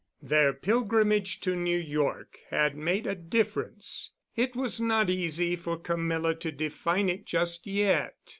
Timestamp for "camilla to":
5.77-6.51